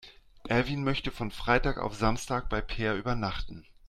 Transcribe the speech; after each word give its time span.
Erwin 0.47 0.83
möchte 0.83 1.11
von 1.11 1.29
Freitag 1.29 1.77
auf 1.77 1.93
Samstag 1.93 2.49
bei 2.49 2.59
Peer 2.59 2.95
übernachten. 2.95 3.67